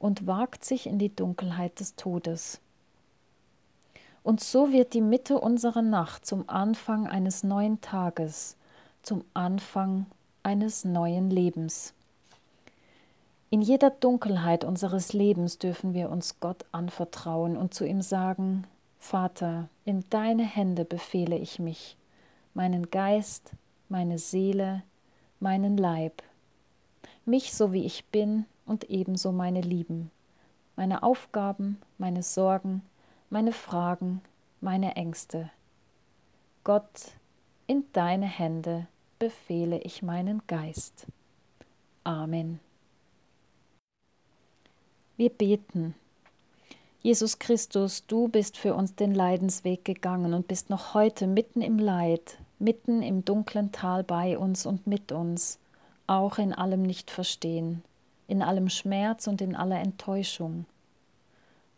und 0.00 0.26
wagt 0.26 0.64
sich 0.64 0.88
in 0.88 0.98
die 0.98 1.14
Dunkelheit 1.14 1.78
des 1.78 1.94
Todes. 1.94 2.61
Und 4.29 4.41
so 4.41 4.73
wird 4.73 4.93
die 4.93 5.01
Mitte 5.01 5.41
unserer 5.41 5.81
Nacht 5.81 6.27
zum 6.27 6.51
Anfang 6.51 7.07
eines 7.07 7.45
neuen 7.45 7.81
Tages, 7.81 8.59
zum 9.03 9.25
Anfang 9.33 10.05
eines 10.43 10.85
neuen 10.85 11.31
Lebens. 11.31 11.95
In 13.49 13.62
jeder 13.62 13.88
Dunkelheit 13.88 14.64
unseres 14.64 15.14
Lebens 15.14 15.57
dürfen 15.57 15.95
wir 15.95 16.11
uns 16.11 16.41
Gott 16.41 16.67
anvertrauen 16.73 17.57
und 17.57 17.73
zu 17.73 17.87
ihm 17.87 18.03
sagen, 18.03 18.67
Vater, 18.99 19.71
in 19.87 20.05
deine 20.11 20.45
Hände 20.45 20.85
befehle 20.85 21.38
ich 21.38 21.59
mich, 21.59 21.97
meinen 22.53 22.91
Geist, 22.91 23.53
meine 23.88 24.19
Seele, 24.19 24.83
meinen 25.41 25.79
Leib, 25.79 26.23
mich 27.25 27.55
so 27.55 27.73
wie 27.73 27.87
ich 27.87 28.05
bin 28.05 28.45
und 28.67 28.91
ebenso 28.91 29.33
meine 29.33 29.62
Lieben, 29.62 30.11
meine 30.77 31.03
Aufgaben, 31.03 31.81
meine 31.97 32.23
Sorgen, 32.23 32.83
meine 33.31 33.53
Fragen, 33.53 34.23
meine 34.61 34.97
Ängste. 34.97 35.51
Gott, 36.64 37.12
in 37.67 37.85
deine 37.93 38.27
Hände 38.27 38.87
befehle 39.19 39.79
ich 39.81 40.03
meinen 40.03 40.43
Geist. 40.47 41.07
Amen. 42.05 42.61
Wir 45.17 45.31
beten. 45.31 45.95
Jesus 47.03 47.38
Christus, 47.38 48.07
du 48.07 48.29
bist 48.29 48.57
für 48.57 48.75
uns 48.75 48.95
den 48.95 49.14
Leidensweg 49.14 49.85
gegangen 49.85 50.35
und 50.35 50.49
bist 50.49 50.71
noch 50.71 50.95
heute 50.95 51.27
mitten 51.27 51.61
im 51.61 51.79
Leid, 51.79 52.38
mitten 52.59 53.03
im 53.03 53.25
dunklen 53.25 53.73
Tal 53.73 54.05
bei 54.05 54.38
uns 54.38 54.67
und 54.67 54.87
mit 54.87 55.12
uns, 55.12 55.59
auch 56.07 56.38
in 56.38 56.53
allem 56.53 56.83
Nichtverstehen, 56.83 57.85
in 58.27 58.43
allem 58.43 58.69
Schmerz 58.69 59.27
und 59.27 59.41
in 59.41 59.55
aller 59.55 59.81
Enttäuschung. 59.81 60.64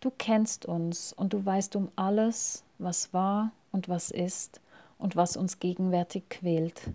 Du 0.00 0.10
kennst 0.10 0.66
uns 0.66 1.12
und 1.12 1.32
du 1.32 1.44
weißt 1.44 1.76
um 1.76 1.90
alles, 1.96 2.64
was 2.78 3.12
war 3.12 3.52
und 3.70 3.88
was 3.88 4.10
ist 4.10 4.60
und 4.98 5.16
was 5.16 5.36
uns 5.36 5.58
gegenwärtig 5.58 6.28
quält. 6.30 6.90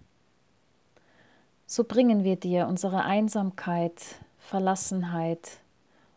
So 1.68 1.84
bringen 1.84 2.24
wir 2.24 2.36
dir 2.36 2.68
unsere 2.68 3.04
Einsamkeit, 3.04 4.02
Verlassenheit, 4.40 5.60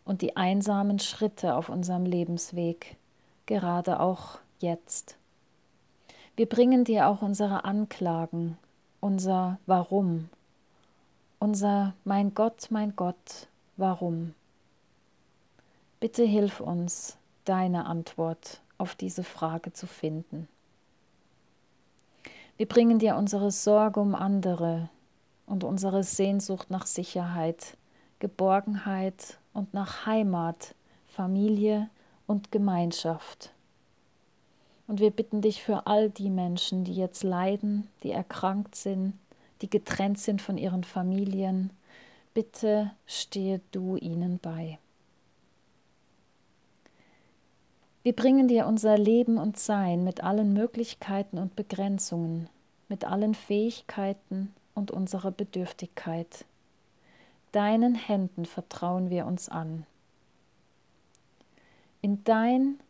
und 0.09 0.23
die 0.23 0.37
einsamen 0.39 0.99
Schritte 0.99 1.55
auf 1.55 1.69
unserem 1.69 2.07
Lebensweg, 2.07 2.97
gerade 3.45 4.01
auch 4.01 4.39
jetzt. 4.59 5.19
Wir 6.35 6.47
bringen 6.47 6.85
dir 6.85 7.09
auch 7.09 7.21
unsere 7.21 7.65
Anklagen, 7.65 8.57
unser 9.01 9.59
Warum, 9.67 10.31
unser 11.39 11.93
Mein 12.05 12.35
Gott, 12.35 12.69
mein 12.71 12.97
Gott, 12.97 13.49
warum. 13.77 14.35
Bitte 16.01 16.23
hilf 16.23 16.61
uns, 16.61 17.17
deine 17.45 17.87
Antwort 17.87 18.61
auf 18.79 18.95
diese 18.95 19.25
Frage 19.25 19.73
zu 19.73 19.89
finden. 19.89 20.47
Wir 22.57 22.67
bringen 22.67 23.01
dir 23.01 23.17
unsere 23.17 23.51
Sorge 23.51 23.99
um 23.99 24.15
andere 24.15 24.91
und 25.47 25.65
unsere 25.65 26.05
Sehnsucht 26.05 26.71
nach 26.71 26.87
Sicherheit, 26.87 27.77
Geborgenheit 28.21 29.39
und 29.53 29.75
nach 29.75 30.07
Heimat, 30.07 30.77
Familie 31.09 31.91
und 32.29 32.53
Gemeinschaft. 32.53 33.53
Und 34.87 35.01
wir 35.01 35.11
bitten 35.11 35.41
dich 35.41 35.63
für 35.65 35.89
all 35.89 36.11
die 36.11 36.31
Menschen, 36.31 36.85
die 36.85 36.95
jetzt 36.95 37.25
leiden, 37.25 37.89
die 38.05 38.13
erkrankt 38.13 38.77
sind, 38.77 39.15
die 39.63 39.71
getrennt 39.71 40.21
sind 40.21 40.41
von 40.41 40.59
ihren 40.59 40.85
Familien, 40.85 41.71
bitte 42.35 42.93
stehe 43.07 43.61
du 43.73 43.97
ihnen 43.97 44.39
bei. 44.39 44.79
Wir 48.09 48.17
bringen 48.17 48.49
dir 48.49 48.67
unser 48.67 48.97
Leben 48.97 49.37
und 49.37 49.59
Sein 49.59 50.03
mit 50.03 50.25
allen 50.25 50.55
Möglichkeiten 50.55 51.37
und 51.37 51.57
Begrenzungen, 51.57 52.49
mit 52.89 53.05
allen 53.05 53.35
Fähigkeiten 53.35 54.55
und 54.75 54.91
unserer 54.91 55.31
Bedürftigkeit. 55.31 56.47
Deinen 57.53 57.95
Händen 57.95 58.47
vertrauen 58.47 59.11
wir 59.11 59.27
uns 59.27 59.51
an. 59.51 59.85
In 62.01 62.25
dein 62.25 62.81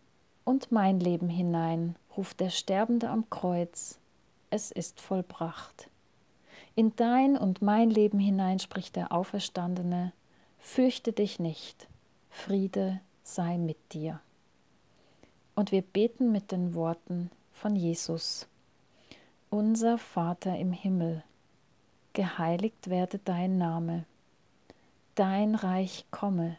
und 0.45 0.71
mein 0.71 1.01
Leben 1.01 1.29
hinein 1.29 1.97
ruft 2.17 2.39
der 2.39 2.51
Sterbende 2.51 3.09
am 3.11 3.29
Kreuz, 3.29 3.99
es 4.51 4.71
ist 4.71 5.01
vollbracht. 5.01 5.91
In 6.77 6.95
dein 6.95 7.37
und 7.37 7.61
mein 7.61 7.91
Leben 7.91 8.21
hinein 8.21 8.61
spricht 8.61 8.95
der 8.95 9.11
Auferstandene, 9.11 10.13
fürchte 10.61 11.13
dich 11.13 11.41
nicht, 11.41 11.89
Friede 12.31 13.01
sei 13.25 13.59
mit 13.59 13.79
dir. 13.93 14.21
Und 15.59 15.73
wir 15.73 15.83
beten 15.83 16.31
mit 16.31 16.53
den 16.53 16.75
Worten 16.75 17.33
von 17.51 17.75
Jesus. 17.75 18.47
Unser 19.51 19.99
Vater 19.99 20.57
im 20.57 20.71
Himmel, 20.71 21.25
geheiligt 22.13 22.91
werde 22.91 23.19
dein 23.19 23.59
Name 23.59 24.05
dein 25.19 25.57
Reich 25.57 26.05
komme, 26.13 26.57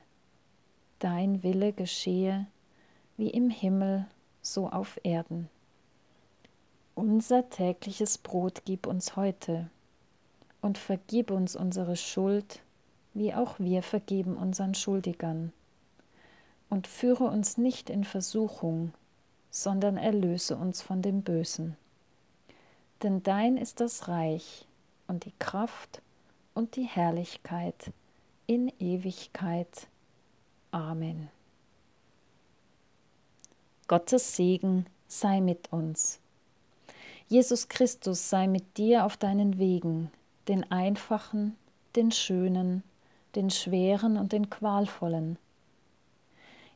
dein 0.99 1.43
Wille 1.43 1.71
geschehe, 1.71 2.45
wie 3.15 3.29
im 3.29 3.49
Himmel, 3.49 4.05
so 4.41 4.67
auf 4.67 4.99
Erden. 5.03 5.47
Unser 6.93 7.49
tägliches 7.49 8.17
Brot 8.17 8.63
gib 8.65 8.85
uns 8.85 9.15
heute 9.15 9.69
und 10.59 10.77
vergib 10.77 11.31
uns 11.31 11.55
unsere 11.55 11.95
Schuld, 11.95 12.59
wie 13.13 13.33
auch 13.33 13.59
wir 13.59 13.81
vergeben 13.81 14.35
unseren 14.35 14.75
Schuldigern. 14.75 15.53
Und 16.69 16.87
führe 16.87 17.25
uns 17.25 17.57
nicht 17.57 17.89
in 17.89 18.03
Versuchung, 18.03 18.93
sondern 19.49 19.97
erlöse 19.97 20.55
uns 20.55 20.81
von 20.81 21.01
dem 21.01 21.23
Bösen. 21.23 21.75
Denn 23.01 23.23
dein 23.23 23.57
ist 23.57 23.79
das 23.79 24.07
Reich 24.07 24.67
und 25.07 25.25
die 25.25 25.33
Kraft 25.39 26.01
und 26.53 26.75
die 26.75 26.83
Herrlichkeit 26.83 27.91
in 28.45 28.71
Ewigkeit. 28.79 29.87
Amen. 30.71 31.29
Gottes 33.87 34.35
Segen 34.35 34.85
sei 35.07 35.41
mit 35.41 35.71
uns. 35.71 36.19
Jesus 37.27 37.69
Christus 37.69 38.29
sei 38.29 38.47
mit 38.47 38.77
dir 38.77 39.05
auf 39.05 39.17
deinen 39.17 39.57
Wegen, 39.57 40.11
den 40.47 40.69
einfachen, 40.71 41.55
den 41.95 42.11
schönen, 42.11 42.83
den 43.35 43.49
schweren 43.49 44.17
und 44.17 44.31
den 44.31 44.49
qualvollen. 44.49 45.37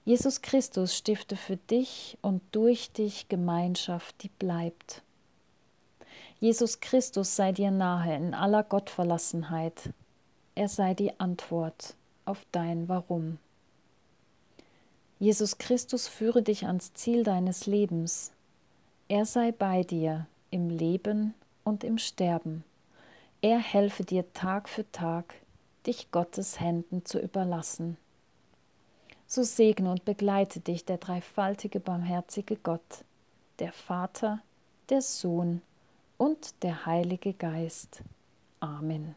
Jesus 0.06 0.42
Christus 0.42 0.96
stifte 0.96 1.36
für 1.36 1.58
dich 1.58 2.18
und 2.22 2.42
durch 2.52 2.92
dich 2.92 3.30
Gemeinschaft, 3.30 4.22
die 4.24 4.30
bleibt. 4.30 5.02
Jesus 6.40 6.82
Christus 6.82 7.36
sei 7.36 7.52
dir 7.54 7.72
nahe 7.72 8.16
in 8.16 8.34
aller 8.34 8.64
Gottverlassenheit 8.64 9.94
er 10.56 10.68
sei 10.68 10.94
die 10.94 11.20
Antwort 11.20 11.96
auf 12.26 12.46
dein 12.52 12.88
Warum. 12.88 13.40
Jesus 15.20 15.58
Christus 15.58 16.08
führe 16.08 16.44
dich 16.44 16.68
ans 16.68 16.94
Ziel 16.94 17.24
deines 17.24 17.66
Lebens. 17.66 18.32
Er 19.08 19.26
sei 19.26 19.52
bei 19.52 19.84
dir 19.84 20.28
im 20.52 20.70
Leben 20.70 21.34
und 21.64 21.84
im 21.84 21.98
Sterben. 21.98 22.64
Er 23.42 23.58
helfe 23.58 24.04
dir 24.04 24.32
Tag 24.34 24.70
für 24.70 24.90
Tag, 24.92 25.34
dich 25.88 26.12
Gottes 26.12 26.60
Händen 26.60 27.04
zu 27.04 27.20
überlassen. 27.20 27.98
So 29.36 29.42
segne 29.42 29.90
und 29.90 30.06
begleite 30.06 30.60
dich 30.60 30.86
der 30.86 31.00
dreifaltige 31.00 31.80
barmherzige 31.80 32.56
Gott, 32.56 33.04
der 33.58 33.72
Vater, 33.72 34.44
der 34.90 35.02
Sohn 35.02 35.64
und 36.20 36.62
der 36.62 36.86
Heilige 36.86 37.34
Geist. 37.34 38.04
Amen. 38.60 39.16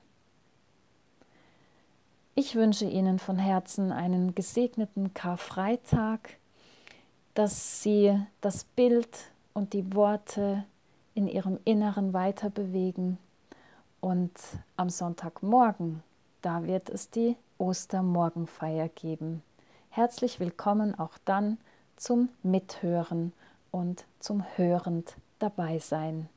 Ich 2.35 2.55
wünsche 2.55 2.87
Ihnen 2.87 3.19
von 3.19 3.39
Herzen 3.39 3.93
einen 3.93 4.35
gesegneten 4.35 5.13
Karfreitag, 5.13 6.39
dass 7.35 7.83
Sie 7.83 8.19
das 8.41 8.65
Bild 8.65 9.19
und 9.53 9.75
die 9.75 9.95
Worte 9.95 10.65
in 11.13 11.29
Ihrem 11.29 11.59
Inneren 11.67 12.15
weiter 12.15 12.49
bewegen. 12.49 13.19
Und 14.01 14.33
am 14.79 14.89
Sonntagmorgen, 14.89 16.03
da 16.41 16.65
wird 16.65 16.89
es 16.89 17.11
die 17.11 17.37
Ostermorgenfeier 17.59 18.89
geben. 18.89 19.43
Herzlich 19.97 20.41
willkommen 20.41 20.95
auch 20.99 21.17
dann 21.25 21.57
zum 21.97 22.29
Mithören 22.43 23.33
und 23.71 24.05
zum 24.19 24.45
Hörend 24.59 25.17
dabei 25.39 25.79
sein. 25.79 26.29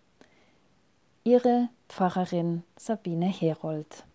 Ihre 1.26 1.68
Pfarrerin 1.90 2.64
Sabine 2.78 3.26
Herold. 3.26 4.06